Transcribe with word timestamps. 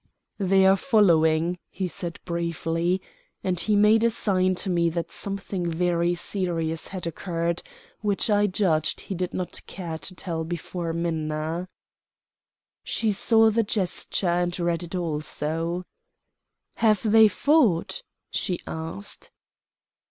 "They 0.39 0.65
are 0.65 0.77
following," 0.77 1.59
he 1.69 1.87
said 1.87 2.19
briefly, 2.25 3.03
and 3.43 3.59
he 3.59 3.75
made 3.75 4.03
a 4.03 4.09
sign 4.09 4.55
to 4.55 4.69
me 4.71 4.89
that 4.89 5.11
something 5.11 5.69
very 5.69 6.15
serious 6.15 6.87
had 6.87 7.05
occurred, 7.05 7.61
which 7.99 8.27
I 8.27 8.47
judged 8.47 9.01
he 9.01 9.13
did 9.13 9.31
not 9.31 9.61
care 9.67 9.99
to 9.99 10.15
tell 10.15 10.43
before 10.43 10.91
Minna. 10.91 11.69
She 12.83 13.11
saw 13.13 13.51
the 13.51 13.61
gesture 13.61 14.27
and 14.27 14.59
read 14.59 14.81
it 14.81 14.95
also. 14.95 15.83
"Have 16.77 17.03
they 17.03 17.27
fought?" 17.27 18.01
she 18.31 18.59
asked. 18.65 19.29